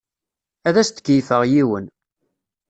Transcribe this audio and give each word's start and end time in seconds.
Ad 0.67 0.75
as-d-keyyfeɣ 0.81 1.41
yiwen. 1.51 1.85